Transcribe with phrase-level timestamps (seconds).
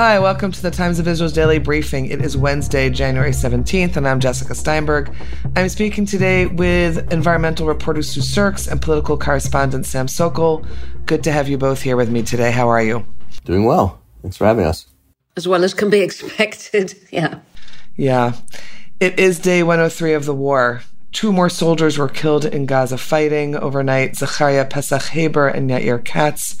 [0.00, 2.06] Hi, welcome to the Times of Israel's daily briefing.
[2.06, 5.14] It is Wednesday, January 17th, and I'm Jessica Steinberg.
[5.56, 10.64] I'm speaking today with environmental reporter Sue Surkes and political correspondent Sam Sokol.
[11.04, 12.50] Good to have you both here with me today.
[12.50, 13.04] How are you?
[13.44, 14.00] Doing well.
[14.22, 14.86] Thanks for having us.
[15.36, 16.94] As well as can be expected.
[17.10, 17.40] Yeah.
[17.94, 18.36] Yeah.
[19.00, 20.80] It is day 103 of the war.
[21.12, 26.56] Two more soldiers were killed in Gaza fighting overnight Zachariah Pesach Haber and Yair Katz,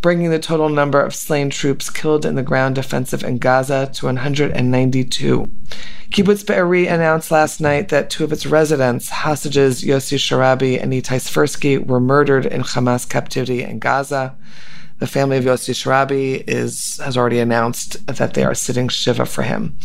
[0.00, 4.06] bringing the total number of slain troops killed in the ground offensive in Gaza to
[4.06, 5.50] 192.
[6.10, 11.20] Kibbutz Be'eri announced last night that two of its residents, hostages Yossi Sharabi and Itai
[11.20, 14.34] Svirsky, were murdered in Hamas captivity in Gaza.
[14.98, 19.42] The family of Yossi Sharabi is has already announced that they are sitting shiva for
[19.42, 19.76] him.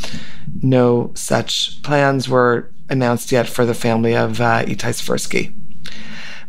[0.62, 5.54] No such plans were announced yet for the family of uh, Itai Svirsky.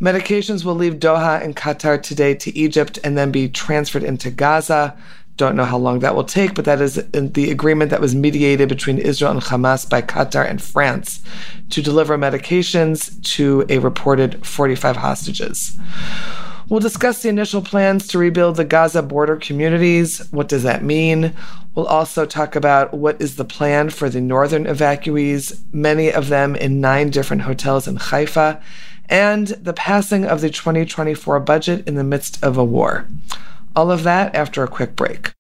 [0.00, 4.96] Medications will leave Doha and Qatar today to Egypt and then be transferred into Gaza.
[5.36, 8.68] Don't know how long that will take, but that is the agreement that was mediated
[8.68, 11.22] between Israel and Hamas by Qatar and France
[11.70, 15.78] to deliver medications to a reported 45 hostages.
[16.68, 20.26] We'll discuss the initial plans to rebuild the Gaza border communities.
[20.32, 21.32] What does that mean?
[21.76, 26.56] We'll also talk about what is the plan for the northern evacuees, many of them
[26.56, 28.60] in nine different hotels in Haifa,
[29.08, 33.06] and the passing of the 2024 budget in the midst of a war.
[33.76, 35.34] All of that after a quick break.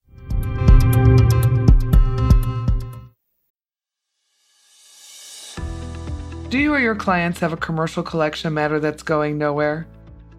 [6.50, 9.88] Do you or your clients have a commercial collection matter that's going nowhere?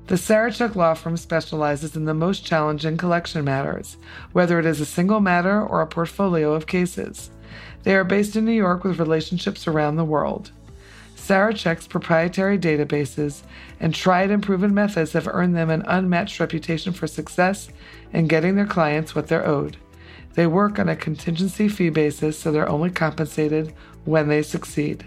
[0.08, 3.97] The Sarachek Law Firm specializes in the most challenging collection matters,
[4.31, 7.30] whether it is a single matter or a portfolio of cases.
[7.83, 10.52] They are based in New York with relationships around the world.
[11.17, 13.41] Sarachek's proprietary databases
[13.81, 17.67] and tried and proven methods have earned them an unmatched reputation for success
[18.14, 19.75] in getting their clients what they're owed.
[20.36, 23.73] They work on a contingency fee basis, so they're only compensated
[24.05, 25.05] when they succeed.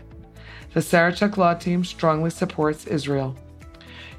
[0.75, 3.35] The Sarachek Law Team strongly supports Israel.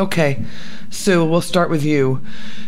[0.00, 0.42] Okay,
[0.88, 2.22] so we'll start with you.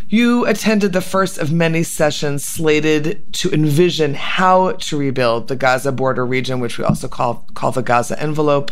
[0.07, 5.91] You attended the first of many sessions slated to envision how to rebuild the Gaza
[5.91, 8.69] border region, which we also call call the Gaza envelope,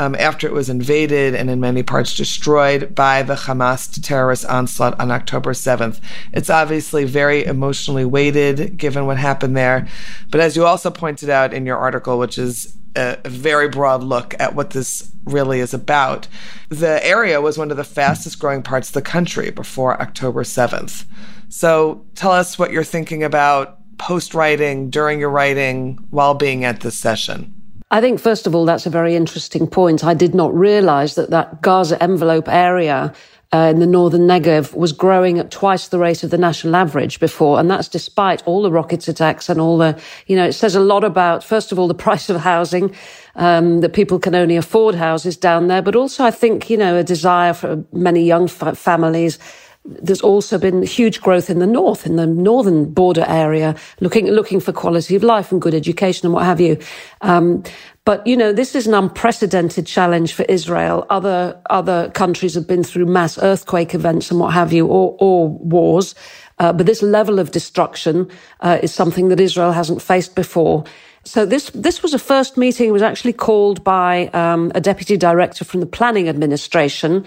[0.00, 4.98] um, after it was invaded and in many parts destroyed by the Hamas terrorist onslaught
[4.98, 6.00] on October 7th.
[6.32, 9.86] It's obviously very emotionally weighted given what happened there,
[10.28, 14.34] but as you also pointed out in your article, which is a, very broad look
[14.38, 16.28] at what this really is about.
[16.68, 21.04] The area was one of the fastest growing parts of the country before October 7th.
[21.48, 26.80] So tell us what you're thinking about post writing, during your writing, while being at
[26.80, 27.54] this session.
[27.90, 30.02] I think, first of all, that's a very interesting point.
[30.02, 33.12] I did not realize that that Gaza envelope area
[33.52, 37.20] uh, in the northern Negev was growing at twice the rate of the national average
[37.20, 37.60] before.
[37.60, 40.80] And that's despite all the rockets attacks and all the, you know, it says a
[40.80, 42.94] lot about, first of all, the price of housing,
[43.34, 45.82] um, that people can only afford houses down there.
[45.82, 49.38] But also, I think, you know, a desire for many young fa- families
[49.84, 54.60] there's also been huge growth in the north, in the northern border area, looking looking
[54.60, 56.78] for quality of life and good education and what have you.
[57.20, 57.64] Um,
[58.04, 61.06] but you know, this is an unprecedented challenge for Israel.
[61.10, 65.48] Other other countries have been through mass earthquake events and what have you, or, or
[65.48, 66.14] wars.
[66.62, 68.30] Uh, but this level of destruction
[68.60, 70.84] uh, is something that Israel hasn't faced before.
[71.24, 72.88] So this this was a first meeting.
[72.88, 77.24] It was actually called by um, a deputy director from the planning administration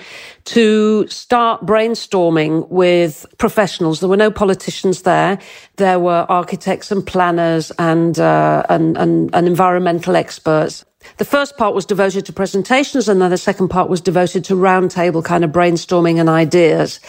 [0.55, 3.99] to start brainstorming with professionals.
[3.99, 5.37] There were no politicians there.
[5.75, 10.85] There were architects and planners and uh, and, and, and environmental experts.
[11.17, 14.55] The first part was devoted to presentations, and then the second part was devoted to
[14.55, 16.99] roundtable kind of brainstorming and ideas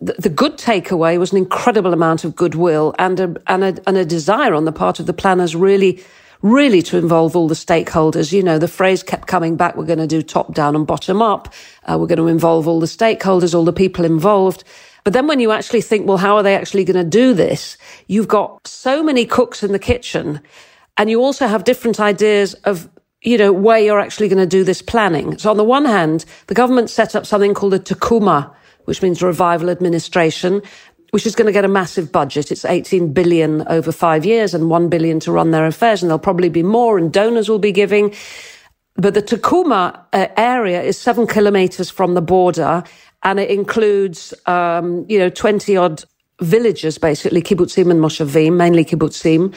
[0.00, 4.04] the good takeaway was an incredible amount of goodwill and a, and a, and a
[4.04, 6.02] desire on the part of the planners really
[6.42, 8.32] really to involve all the stakeholders.
[8.32, 11.20] You know, the phrase kept coming back, we're going to do top down and bottom
[11.20, 11.52] up.
[11.84, 14.64] Uh, we're going to involve all the stakeholders, all the people involved.
[15.04, 17.76] But then when you actually think, well, how are they actually going to do this?
[18.06, 20.40] You've got so many cooks in the kitchen
[20.96, 22.88] and you also have different ideas of
[23.22, 25.36] you know, where you're actually going to do this planning.
[25.36, 28.50] So on the one hand, the government set up something called a Tkuma,
[28.90, 30.60] which means revival administration
[31.10, 32.52] which is going to get a massive budget.
[32.52, 36.02] It's 18 billion over five years and 1 billion to run their affairs.
[36.02, 38.14] And there'll probably be more and donors will be giving.
[38.94, 42.84] But the Tkuma uh, area is seven kilometers from the border
[43.22, 46.04] and it includes, um, you know, 20 odd
[46.40, 49.54] villages, basically, kibbutzim and moshavim, mainly kibbutzim,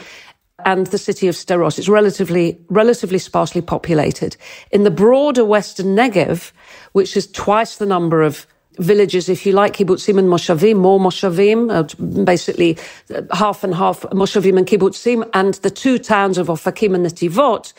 [0.66, 1.78] and the city of Sderot.
[1.78, 4.36] It's relatively, relatively sparsely populated.
[4.70, 6.52] In the broader western Negev,
[6.92, 8.46] which is twice the number of
[8.78, 12.78] villages, if you like, kibbutzim and moshavim, more moshavim, uh, basically
[13.14, 17.72] uh, half and half moshavim and kibbutzim, and the two towns of Ofakim and Netivot,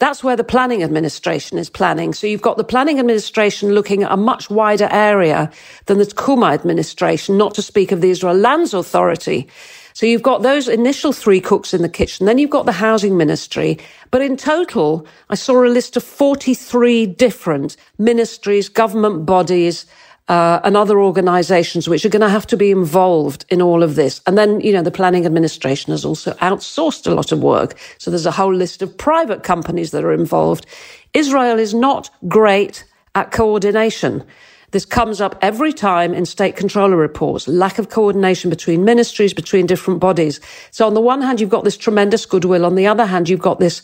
[0.00, 2.14] that's where the planning administration is planning.
[2.14, 5.50] So you've got the planning administration looking at a much wider area
[5.86, 9.46] than the Tkuma administration, not to speak of the Israel Lands Authority.
[9.92, 12.24] So you've got those initial three cooks in the kitchen.
[12.24, 13.78] Then you've got the housing ministry.
[14.10, 19.84] But in total, I saw a list of 43 different ministries, government bodies,
[20.30, 23.96] uh, and other organizations which are going to have to be involved in all of
[23.96, 24.20] this.
[24.28, 27.76] And then, you know, the planning administration has also outsourced a lot of work.
[27.98, 30.66] So there's a whole list of private companies that are involved.
[31.14, 32.84] Israel is not great
[33.16, 34.22] at coordination.
[34.70, 39.66] This comes up every time in state controller reports, lack of coordination between ministries, between
[39.66, 40.40] different bodies.
[40.70, 42.64] So on the one hand, you've got this tremendous goodwill.
[42.64, 43.82] On the other hand, you've got this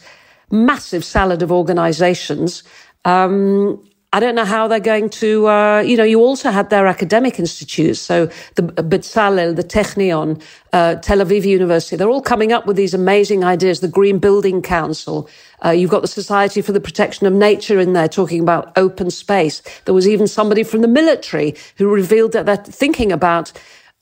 [0.53, 2.63] massive salad of organizations.
[3.05, 6.87] Um, I don't know how they're going to, uh, you know, you also had their
[6.87, 8.01] academic institutes.
[8.01, 10.41] So the Bezalel, the Technion,
[10.73, 13.81] uh, Tel Aviv University, they're all coming up with these amazing ideas.
[13.81, 15.29] The Green Building Council.
[15.65, 19.11] Uh, you've got the Society for the Protection of Nature in there talking about open
[19.11, 19.61] space.
[19.85, 23.53] There was even somebody from the military who revealed that they're thinking about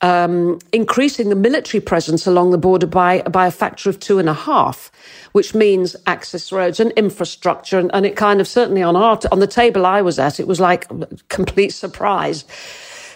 [0.01, 4.29] um, increasing the military presence along the border by, by a factor of two and
[4.29, 4.91] a half
[5.35, 7.77] which means access roads and infrastructure.
[7.77, 10.47] And, and it kind of certainly on our, on the table I was at, it
[10.47, 10.87] was like
[11.27, 12.45] complete surprise.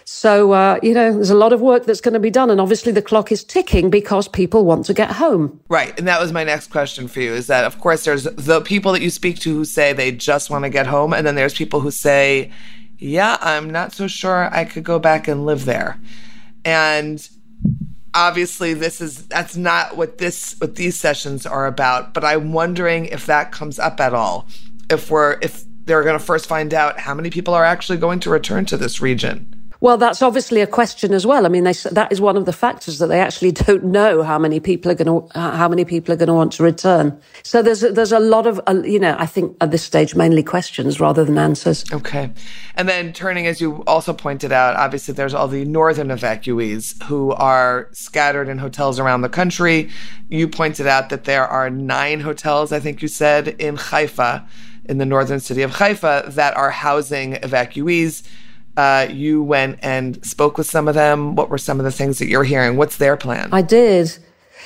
[0.04, 2.50] So, uh, you know, there's a lot of work that's going to be done.
[2.50, 5.62] And obviously the clock is ticking because people want to get home.
[5.70, 5.98] Right.
[5.98, 8.92] And that was my next question for you is that, of course, there's the people
[8.92, 11.14] that you speak to who say they just want to get home.
[11.14, 12.52] And then there's people who say,
[12.98, 15.98] yeah, I'm not so sure I could go back and live there.
[16.66, 17.28] And
[18.14, 23.06] obviously this is that's not what this what these sessions are about but i'm wondering
[23.06, 24.48] if that comes up at all.
[24.90, 28.20] If we're if they're going to first find out how many people are actually going
[28.22, 31.46] to return to this region well, that's obviously a question as well.
[31.46, 34.38] I mean, they, that is one of the factors that they actually don't know how
[34.38, 37.20] many people are going to how many people are going to want to return.
[37.44, 40.44] So there's there's a lot of uh, you know I think at this stage mainly
[40.44, 41.90] questions rather than answers.
[41.92, 42.30] Okay,
[42.76, 47.32] and then turning as you also pointed out, obviously there's all the northern evacuees who
[47.32, 49.90] are scattered in hotels around the country.
[50.28, 54.46] You pointed out that there are nine hotels, I think you said, in Haifa,
[54.86, 58.28] in the northern city of Haifa, that are housing evacuees
[58.78, 61.36] uh, you went and spoke with some of them.
[61.36, 62.78] What were some of the things that you're hearing?
[62.78, 63.50] What's their plan?
[63.52, 64.18] I did.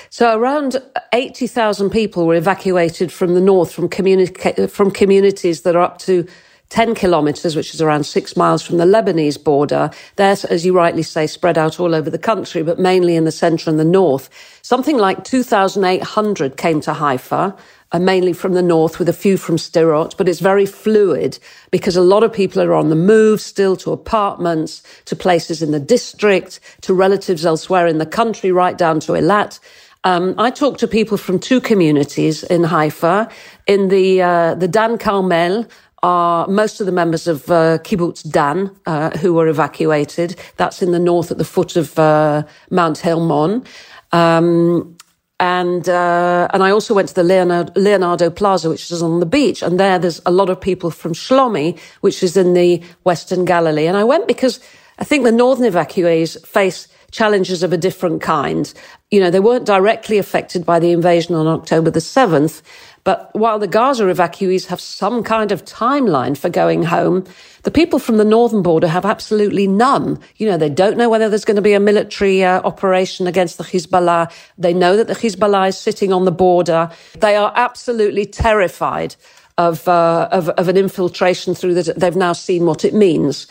[0.09, 5.81] So around 80,000 people were evacuated from the north from, communi- from communities that are
[5.81, 6.27] up to
[6.73, 9.91] 10 kilometres, which is around six miles from the Lebanese border.
[10.15, 13.31] They're, as you rightly say, spread out all over the country, but mainly in the
[13.31, 14.27] centre and the north.
[14.63, 17.55] Something like 2,800 came to Haifa
[17.91, 21.37] are mainly from the north with a few from Sderot, but it's very fluid
[21.69, 25.69] because a lot of people are on the move still to apartments, to places in
[25.69, 29.59] the district, to relatives elsewhere in the country, right down to Eilat.
[30.05, 33.29] Um, I talked to people from two communities in Haifa.
[33.67, 35.65] In the uh, the Dan Carmel
[36.03, 40.35] are most of the members of uh, Kibbutz Dan uh, who were evacuated.
[40.57, 43.63] That's in the north at the foot of uh, Mount Hermon.
[44.11, 44.97] Um,
[45.39, 49.25] and uh, and I also went to the Leonardo, Leonardo, Plaza, which is on the
[49.25, 53.43] beach, and there there's a lot of people from Shlomi, which is in the Western
[53.43, 53.87] Galilee.
[53.87, 54.59] And I went because
[54.99, 58.73] I think the northern evacuees face challenges of a different kind.
[59.11, 62.61] You know, they weren't directly affected by the invasion on October the seventh,
[63.03, 67.25] but while the Gaza evacuees have some kind of timeline for going home,
[67.63, 70.19] the people from the northern border have absolutely none.
[70.37, 73.57] You know, they don't know whether there's going to be a military uh, operation against
[73.57, 74.31] the Hezbollah.
[74.57, 76.89] They know that the Hezbollah is sitting on the border.
[77.19, 79.15] They are absolutely terrified
[79.57, 81.99] of, uh, of, of an infiltration through that.
[81.99, 83.47] They've now seen what it means.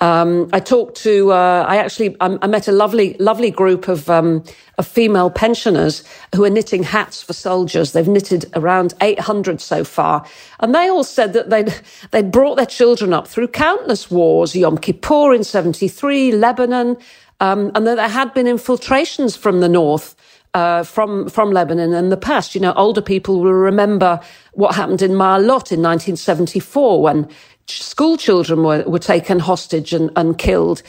[0.00, 4.10] Um, I talked to, uh, I actually, I, I, met a lovely, lovely group of,
[4.10, 4.42] um,
[4.76, 6.02] of female pensioners
[6.34, 7.92] who are knitting hats for soldiers.
[7.92, 10.26] They've knitted around 800 so far.
[10.58, 11.72] And they all said that they'd,
[12.10, 16.96] they'd brought their children up through countless wars, Yom Kippur in 73, Lebanon,
[17.38, 20.16] um, and that there had been infiltrations from the north.
[20.54, 22.54] Uh, from from Lebanon in the past.
[22.54, 24.20] You know, older people will remember
[24.52, 27.28] what happened in Ma'alot in 1974 when
[27.66, 30.82] school children were, were taken hostage and, and killed.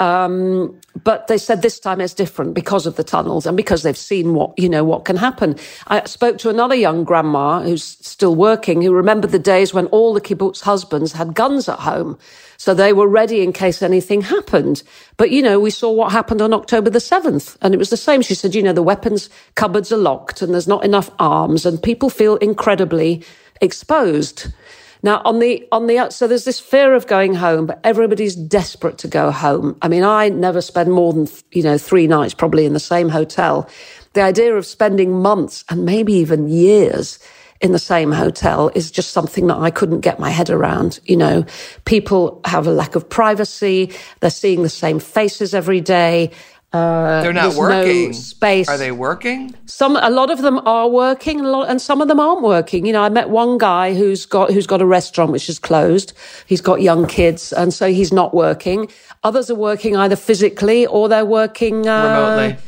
[0.00, 3.96] Um, but they said this time it's different because of the tunnels and because they've
[3.96, 5.56] seen what, you know, what can happen.
[5.88, 10.14] I spoke to another young grandma who's still working who remembered the days when all
[10.14, 12.18] the kibbutz husbands had guns at home.
[12.56, 14.82] So they were ready in case anything happened.
[15.18, 17.96] But, you know, we saw what happened on October the 7th and it was the
[17.98, 18.22] same.
[18.22, 21.82] She said, you know, the weapons cupboards are locked and there's not enough arms and
[21.82, 23.22] people feel incredibly
[23.60, 24.46] exposed.
[25.02, 28.98] Now, on the, on the, so there's this fear of going home, but everybody's desperate
[28.98, 29.76] to go home.
[29.80, 33.08] I mean, I never spend more than, you know, three nights probably in the same
[33.08, 33.68] hotel.
[34.12, 37.18] The idea of spending months and maybe even years
[37.60, 40.98] in the same hotel is just something that I couldn't get my head around.
[41.04, 41.44] You know,
[41.84, 43.92] people have a lack of privacy.
[44.20, 46.30] They're seeing the same faces every day.
[46.72, 48.06] Uh, They're not working.
[48.06, 48.68] No space.
[48.68, 49.54] Are they working?
[49.66, 52.86] Some, a lot of them are working, lot, and some of them aren't working.
[52.86, 56.12] You know, I met one guy who's got who's got a restaurant which is closed.
[56.46, 58.88] He's got young kids, and so he's not working.
[59.24, 62.62] Others are working either physically or they're working uh, remotely,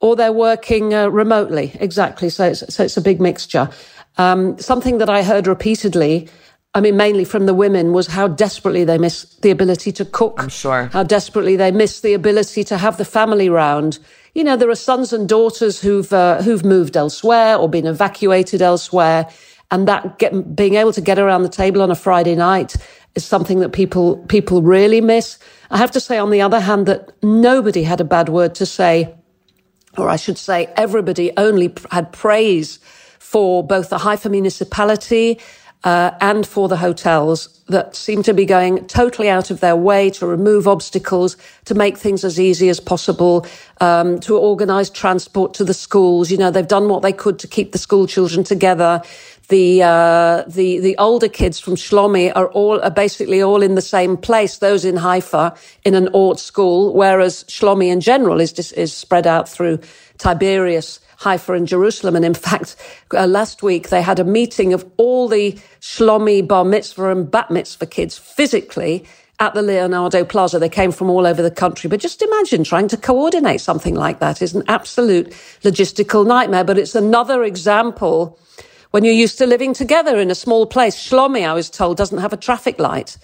[0.00, 1.72] or they're working uh, remotely.
[1.80, 2.28] Exactly.
[2.28, 3.70] So it's so it's a big mixture.
[4.18, 6.28] Um, something that I heard repeatedly
[6.76, 10.34] I mean, mainly from the women, was how desperately they miss the ability to cook.
[10.36, 10.90] I'm sure.
[10.92, 13.98] How desperately they miss the ability to have the family round.
[14.34, 18.60] You know, there are sons and daughters who've uh, who've moved elsewhere or been evacuated
[18.60, 19.26] elsewhere,
[19.70, 22.76] and that get, being able to get around the table on a Friday night
[23.14, 25.38] is something that people people really miss.
[25.70, 28.66] I have to say, on the other hand, that nobody had a bad word to
[28.66, 29.14] say,
[29.96, 32.80] or I should say, everybody only had praise
[33.18, 35.40] for both the Haifa municipality
[35.86, 40.10] uh, and for the hotels that seem to be going totally out of their way
[40.10, 43.46] to remove obstacles, to make things as easy as possible,
[43.80, 46.28] um, to organise transport to the schools.
[46.28, 49.00] You know, they've done what they could to keep the school children together.
[49.48, 53.80] The uh, the the older kids from Shlomi are all are basically all in the
[53.80, 54.58] same place.
[54.58, 59.24] Those in Haifa in an Ort school, whereas Shlomi in general is just, is spread
[59.24, 59.78] out through
[60.18, 61.00] Tiberias.
[61.18, 62.16] Haifa and Jerusalem.
[62.16, 62.76] And in fact,
[63.14, 67.50] uh, last week they had a meeting of all the Shlomi bar mitzvah and bat
[67.50, 69.06] mitzvah kids physically
[69.38, 70.58] at the Leonardo Plaza.
[70.58, 71.88] They came from all over the country.
[71.88, 75.30] But just imagine trying to coordinate something like that is an absolute
[75.62, 76.64] logistical nightmare.
[76.64, 78.38] But it's another example
[78.90, 80.96] when you're used to living together in a small place.
[80.96, 83.16] Shlomi, I was told, doesn't have a traffic light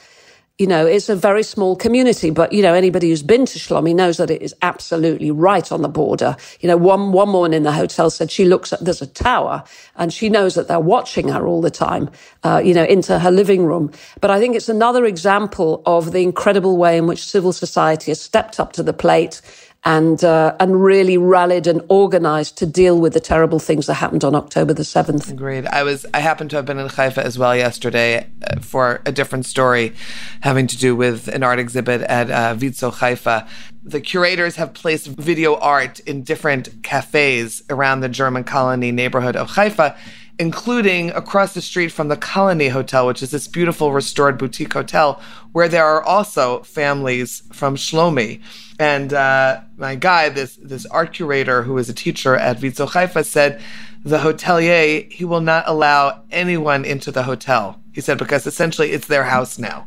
[0.59, 3.95] you know, it's a very small community, but, you know, anybody who's been to Shlomi
[3.95, 6.37] knows that it is absolutely right on the border.
[6.61, 9.65] You know, one, one woman in the hotel said she looks at, there's a tower
[9.97, 12.11] and she knows that they're watching her all the time,
[12.45, 13.91] uh, you know, into her living room.
[14.21, 18.21] But I think it's another example of the incredible way in which civil society has
[18.21, 19.41] stepped up to the plate
[19.85, 24.23] and uh, and really rallied and organized to deal with the terrible things that happened
[24.23, 25.31] on October the 7th.
[25.31, 25.67] Agreed.
[25.67, 29.13] I was I happened to have been in Haifa as well yesterday uh, for a
[29.13, 29.95] different story
[30.41, 33.49] having to do with an art exhibit at uh, WIZO Haifa.
[33.83, 39.51] The curators have placed video art in different cafes around the German colony neighborhood of
[39.51, 39.97] Haifa
[40.39, 45.21] including across the street from the Colony Hotel, which is this beautiful restored boutique hotel
[45.53, 48.41] where there are also families from Shlomi.
[48.79, 53.25] And uh, my guy, this this art curator who is a teacher at WIZO Haifa,
[53.25, 53.61] said
[54.05, 57.81] the hotelier he will not allow anyone into the hotel.
[57.93, 59.87] He said because essentially it's their house now.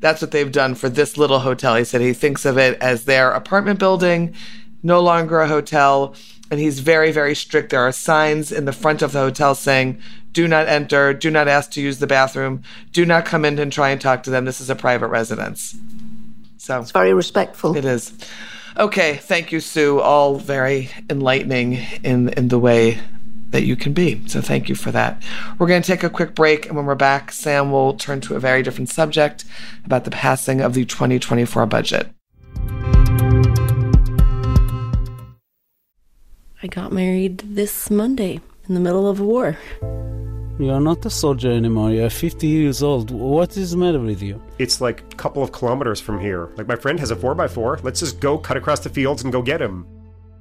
[0.00, 1.76] That's what they've done for this little hotel.
[1.76, 4.34] He said he thinks of it as their apartment building,
[4.82, 6.14] no longer a hotel
[6.50, 7.70] and he's very, very strict.
[7.70, 10.00] There are signs in the front of the hotel saying,
[10.32, 13.72] do not enter, do not ask to use the bathroom, do not come in and
[13.72, 14.44] try and talk to them.
[14.44, 15.76] This is a private residence.
[16.58, 17.76] So it's very respectful.
[17.76, 18.12] It is.
[18.76, 20.00] Okay, thank you, Sue.
[20.00, 22.98] All very enlightening in in the way
[23.50, 24.26] that you can be.
[24.26, 25.22] So thank you for that.
[25.58, 28.34] We're going to take a quick break, and when we're back, Sam will turn to
[28.34, 29.44] a very different subject
[29.84, 32.08] about the passing of the 2024 budget.
[36.64, 39.58] I got married this Monday in the middle of a war.
[40.58, 41.90] You're not a soldier anymore.
[41.90, 43.10] You're 50 years old.
[43.10, 44.42] What is the matter with you?
[44.58, 46.48] It's like a couple of kilometers from here.
[46.56, 47.82] Like my friend has a 4x4.
[47.84, 49.86] Let's just go cut across the fields and go get him.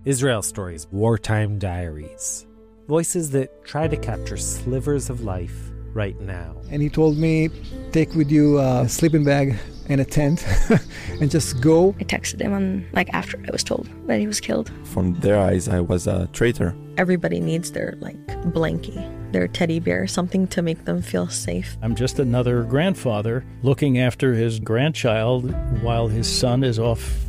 [0.06, 2.46] Israel Stories Wartime Diaries.
[2.88, 6.56] Voices that try to capture slivers of life right now.
[6.70, 7.50] And he told me,
[7.92, 9.58] take with you a sleeping bag
[9.90, 10.46] and a tent
[11.22, 11.96] and just go.
[12.00, 14.72] I texted him on like after I was told that he was killed.
[14.86, 16.76] From their eyes, I was a traitor.
[16.98, 18.16] Everybody needs their like
[18.54, 21.78] blankie, their teddy bear, something to make them feel safe.
[21.82, 27.26] I'm just another grandfather looking after his grandchild while his son is off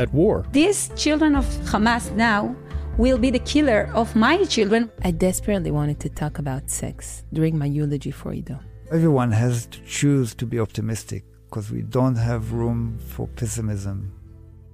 [0.00, 0.46] at war.
[0.52, 2.54] These children of Hamas now
[2.98, 4.90] will be the killer of my children.
[5.04, 8.58] I desperately wanted to talk about sex during my eulogy for Ido.
[8.90, 14.12] Everyone has to choose to be optimistic because we don't have room for pessimism.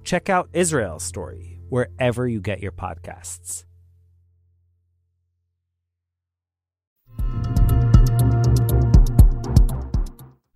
[0.03, 3.63] Check out Israel's story wherever you get your podcasts.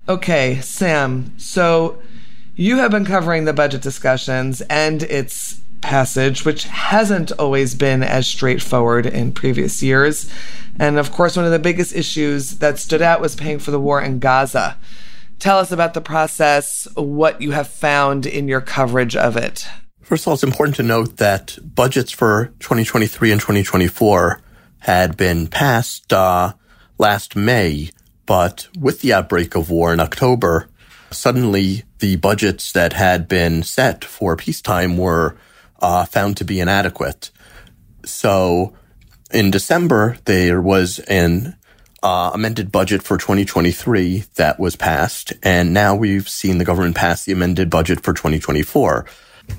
[0.07, 1.37] Okay, Sam.
[1.37, 2.01] So
[2.55, 8.27] you have been covering the budget discussions and its passage, which hasn't always been as
[8.27, 10.31] straightforward in previous years.
[10.79, 13.79] And of course, one of the biggest issues that stood out was paying for the
[13.79, 14.77] war in Gaza.
[15.39, 19.65] Tell us about the process, what you have found in your coverage of it.
[20.03, 24.41] First of all, it's important to note that budgets for 2023 and 2024
[24.81, 26.53] had been passed uh,
[26.99, 27.89] last May,
[28.27, 30.69] but with the outbreak of war in October,
[31.09, 35.35] suddenly the budgets that had been set for peacetime were
[35.81, 37.31] uh, found to be inadequate.
[38.05, 38.73] So
[39.31, 41.55] in December, there was an
[42.01, 47.25] uh, amended budget for 2023 that was passed, and now we've seen the government pass
[47.25, 49.05] the amended budget for 2024.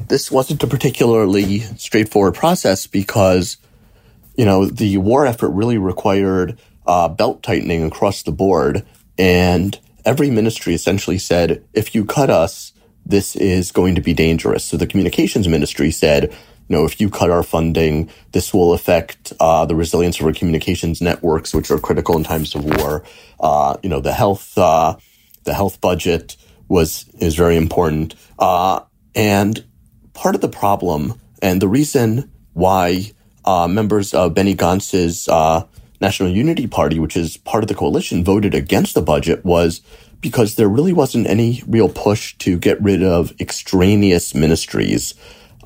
[0.08, 3.56] This wasn't a particularly straightforward process because,
[4.36, 8.86] you know, the war effort really required uh, belt tightening across the board,
[9.18, 12.72] and every ministry essentially said, if you cut us,
[13.10, 14.64] this is going to be dangerous.
[14.64, 19.32] So the communications ministry said, you know, if you cut our funding, this will affect
[19.40, 23.04] uh, the resilience of our communications networks, which are critical in times of war.
[23.40, 24.96] Uh, you know, the health, uh,
[25.44, 26.36] the health budget
[26.68, 28.80] was is very important, uh,
[29.16, 29.64] and
[30.14, 33.12] part of the problem and the reason why
[33.44, 35.66] uh, members of Benny Gantz's uh,
[36.00, 39.82] National Unity Party, which is part of the coalition, voted against the budget was
[40.20, 45.14] because there really wasn't any real push to get rid of extraneous ministries.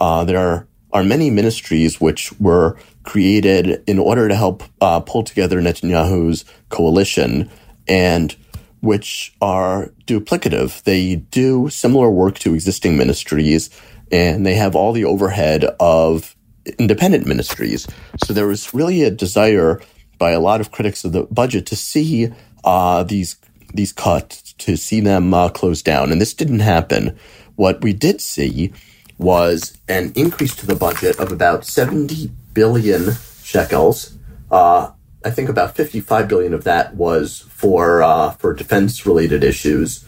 [0.00, 5.22] Uh, there are, are many ministries which were created in order to help uh, pull
[5.22, 7.50] together Netanyahu's coalition
[7.86, 8.34] and
[8.80, 10.82] which are duplicative.
[10.82, 13.70] They do similar work to existing ministries
[14.12, 16.36] and they have all the overhead of
[16.78, 17.86] independent ministries.
[18.24, 19.80] So there was really a desire
[20.24, 22.32] by a lot of critics of the budget to see
[22.64, 23.36] uh, these
[23.74, 26.10] these cuts to see them uh, close down.
[26.10, 27.14] And this didn't happen.
[27.56, 28.72] What we did see
[29.18, 34.16] was an increase to the budget of about 70 billion shekels.
[34.50, 34.92] Uh,
[35.26, 40.06] I think about 55 billion of that was for uh, for defense related issues,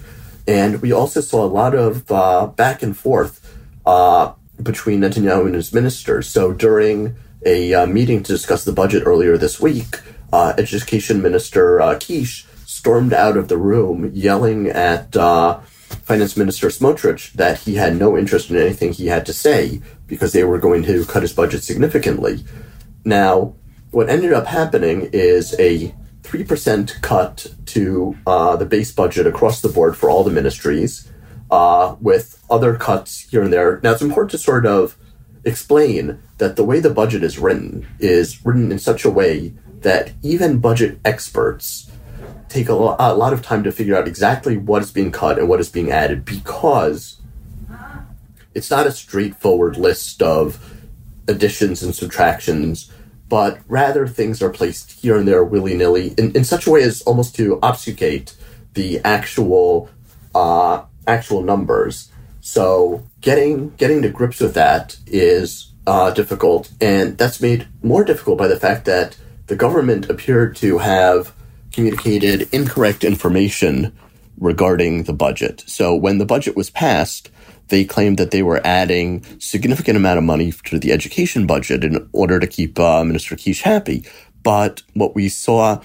[0.48, 3.34] and we also saw a lot of uh, back and forth
[3.84, 6.26] uh, between Netanyahu and his ministers.
[6.26, 10.00] So during a uh, meeting to discuss the budget earlier this week,
[10.32, 17.32] uh, Education Minister Kisch stormed out of the room yelling at uh, Finance Minister Smotrich
[17.32, 20.82] that he had no interest in anything he had to say because they were going
[20.84, 22.44] to cut his budget significantly.
[23.04, 23.54] Now,
[23.90, 29.68] what ended up happening is a 3% cut to uh, the base budget across the
[29.68, 31.10] board for all the ministries,
[31.50, 33.80] uh, with other cuts here and there.
[33.82, 34.96] Now, it's important to sort of
[35.46, 40.12] explain that the way the budget is written is written in such a way that
[40.22, 41.90] even budget experts
[42.48, 45.38] take a, lo- a lot of time to figure out exactly what is being cut
[45.38, 47.20] and what is being added because
[48.54, 50.74] it's not a straightforward list of
[51.28, 52.90] additions and subtractions,
[53.28, 56.82] but rather things are placed here and there willy nilly in, in such a way
[56.82, 58.34] as almost to obfuscate
[58.74, 59.90] the actual
[60.34, 62.10] uh, actual numbers.
[62.46, 68.38] So getting getting to grips with that is uh, difficult, and that's made more difficult
[68.38, 69.16] by the fact that
[69.48, 71.34] the government appeared to have
[71.72, 73.92] communicated incorrect information
[74.38, 75.64] regarding the budget.
[75.66, 77.30] So when the budget was passed,
[77.66, 82.08] they claimed that they were adding significant amount of money to the education budget in
[82.12, 84.04] order to keep uh, Minister Kisch happy.
[84.44, 85.82] But what we saw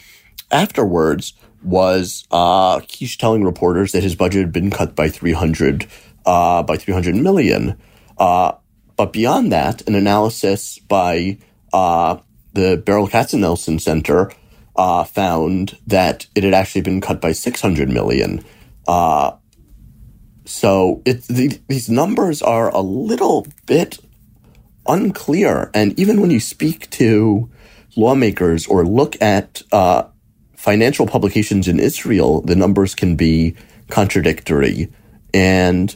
[0.52, 5.88] afterwards was uh, Kisch telling reporters that his budget had been cut by 300
[6.26, 7.78] uh, by 300 million.
[8.18, 8.54] Uh,
[8.96, 11.38] but beyond that, an analysis by
[11.74, 12.18] uh,
[12.54, 14.32] the Berl Katznelson Center
[14.76, 18.44] uh, found that it had actually been cut by 600 million.
[18.88, 19.34] Uh,
[20.46, 24.00] so it, the, these numbers are a little bit
[24.88, 25.72] unclear.
[25.74, 27.50] And even when you speak to
[27.96, 30.04] lawmakers or look at uh,
[30.56, 33.56] financial publications in Israel, the numbers can be
[33.90, 34.92] contradictory.
[35.34, 35.96] And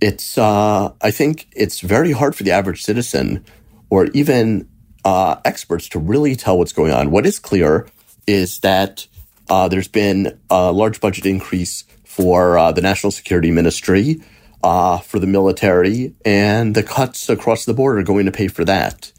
[0.00, 3.44] it's, uh, I think it's very hard for the average citizen
[3.90, 4.68] or even
[5.04, 7.10] uh, experts to really tell what's going on.
[7.10, 7.86] What is clear
[8.26, 9.06] is that
[9.48, 14.20] uh, there's been a large budget increase for uh, the National Security Ministry,
[14.62, 18.64] uh, for the military, and the cuts across the board are going to pay for
[18.64, 19.12] that.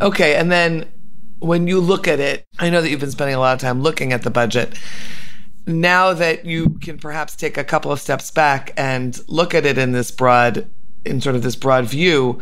[0.00, 0.90] Okay, and then
[1.40, 3.82] when you look at it, I know that you've been spending a lot of time
[3.82, 4.78] looking at the budget.
[5.68, 9.76] Now that you can perhaps take a couple of steps back and look at it
[9.76, 10.66] in this broad
[11.04, 12.40] in sort of this broad view.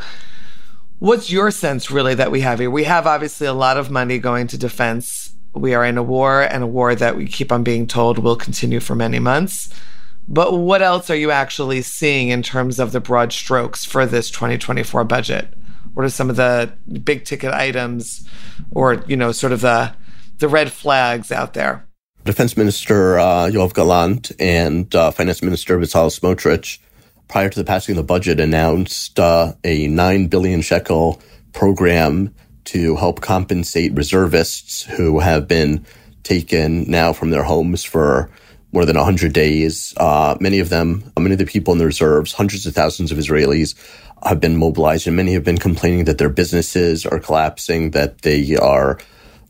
[0.99, 2.71] What's your sense really that we have here?
[2.71, 5.35] We have obviously a lot of money going to defense.
[5.55, 8.37] We are in a war and a war that we keep on being told will
[8.37, 9.75] continue for many months.
[10.29, 14.31] But what else are you actually seeing in terms of the broad strokes for this
[14.31, 15.53] 2024 budget?
[15.95, 16.73] What are some of the
[17.05, 18.27] big ticket items
[18.71, 19.95] or, you know, sort of the
[20.39, 21.86] the red flags out there?
[22.27, 26.81] Defense Minister uh, Yoav Gallant and uh, Finance Minister Bezalel Smotrich,
[27.29, 32.35] prior to the passing of the budget, announced uh, a 9 billion shekel program
[32.65, 35.87] to help compensate reservists who have been
[36.25, 38.29] taken now from their homes for
[38.73, 39.95] more than 100 days.
[39.97, 43.19] Uh, many of them, many of the people in the reserves, hundreds of thousands of
[43.19, 43.77] Israelis
[44.25, 48.57] have been mobilized, and many have been complaining that their businesses are collapsing, that they
[48.57, 48.99] are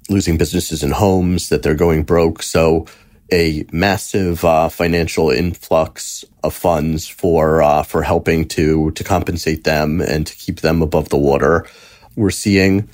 [0.09, 2.43] losing businesses and homes, that they're going broke.
[2.43, 2.87] So,
[3.33, 10.01] a massive uh, financial influx of funds for uh, for helping to to compensate them
[10.01, 11.67] and to keep them above the water.
[12.15, 12.89] We're seeing,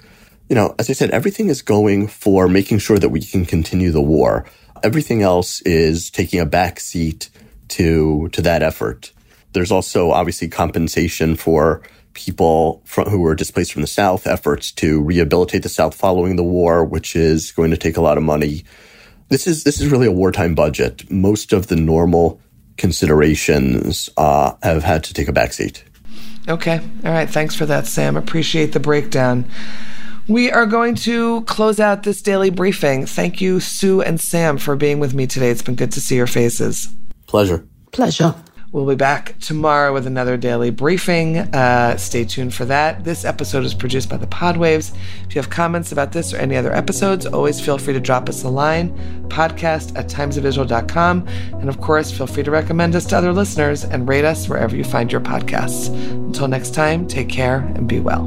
[0.48, 3.90] you know, as I said, everything is going for making sure that we can continue
[3.90, 4.46] the war.
[4.83, 7.29] Everything else is taking a back seat
[7.68, 9.12] to to that effort.
[9.53, 11.83] There's also obviously compensation for
[12.14, 16.44] people from, who were displaced from the South, efforts to rehabilitate the South following the
[16.44, 18.64] war, which is going to take a lot of money.
[19.29, 21.11] This is this is really a wartime budget.
[21.11, 22.40] Most of the normal
[22.77, 25.83] considerations uh, have had to take a backseat.
[26.48, 27.31] Okay, all right.
[27.31, 28.16] Thanks for that, Sam.
[28.16, 29.48] Appreciate the breakdown.
[30.29, 33.07] We are going to close out this daily briefing.
[33.07, 35.51] Thank you, Sue and Sam, for being with me today.
[35.51, 36.88] It's been good to see your faces.
[37.27, 37.66] Pleasure.
[37.90, 38.35] Pleasure.
[38.72, 41.37] We'll be back tomorrow with another daily briefing.
[41.37, 43.04] Uh, stay tuned for that.
[43.04, 44.96] This episode is produced by the Podwaves.
[45.26, 48.30] If you have comments about this or any other episodes, always feel free to drop
[48.30, 48.96] us a line
[49.28, 51.28] podcast at timesofisrael.com.
[51.28, 54.74] And of course, feel free to recommend us to other listeners and rate us wherever
[54.74, 55.88] you find your podcasts.
[56.11, 58.26] Until next time, take care and be well.